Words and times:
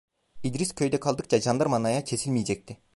İdris 0.43 0.75
köyde 0.75 0.99
kaldıkça 0.99 1.39
candarmanın 1.41 1.83
ayağı 1.83 2.03
kesilmeyecekti. 2.03 2.77